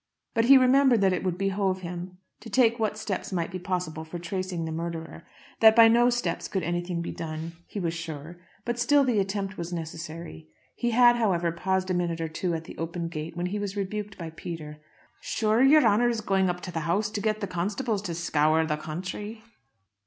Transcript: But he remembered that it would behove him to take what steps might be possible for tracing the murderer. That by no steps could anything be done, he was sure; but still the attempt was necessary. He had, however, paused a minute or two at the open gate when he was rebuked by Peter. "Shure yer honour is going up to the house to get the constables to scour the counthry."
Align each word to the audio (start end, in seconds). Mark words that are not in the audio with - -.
But 0.33 0.45
he 0.45 0.57
remembered 0.57 1.01
that 1.01 1.13
it 1.13 1.23
would 1.23 1.37
behove 1.37 1.81
him 1.81 2.17
to 2.39 2.49
take 2.49 2.79
what 2.79 2.97
steps 2.97 3.31
might 3.31 3.51
be 3.51 3.59
possible 3.59 4.03
for 4.03 4.17
tracing 4.17 4.65
the 4.65 4.71
murderer. 4.71 5.27
That 5.59 5.75
by 5.75 5.89
no 5.89 6.09
steps 6.09 6.47
could 6.47 6.63
anything 6.63 7.03
be 7.03 7.11
done, 7.11 7.51
he 7.67 7.79
was 7.79 7.93
sure; 7.93 8.39
but 8.65 8.79
still 8.79 9.03
the 9.03 9.19
attempt 9.19 9.59
was 9.59 9.71
necessary. 9.71 10.47
He 10.73 10.89
had, 10.89 11.17
however, 11.17 11.51
paused 11.51 11.91
a 11.91 11.93
minute 11.93 12.19
or 12.19 12.29
two 12.29 12.55
at 12.55 12.63
the 12.63 12.79
open 12.79 13.09
gate 13.09 13.37
when 13.37 13.45
he 13.45 13.59
was 13.59 13.77
rebuked 13.77 14.17
by 14.17 14.31
Peter. 14.31 14.79
"Shure 15.19 15.61
yer 15.61 15.83
honour 15.83 16.09
is 16.09 16.21
going 16.21 16.49
up 16.49 16.61
to 16.61 16.71
the 16.71 16.79
house 16.89 17.11
to 17.11 17.21
get 17.21 17.39
the 17.39 17.45
constables 17.45 18.01
to 18.01 18.15
scour 18.15 18.65
the 18.65 18.77
counthry." 18.77 19.43